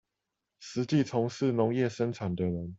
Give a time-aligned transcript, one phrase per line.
[0.59, 2.67] 實際從事農業生產的人